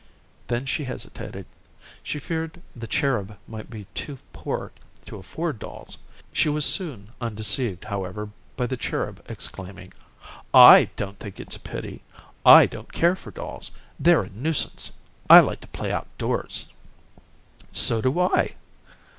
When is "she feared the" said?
2.01-2.87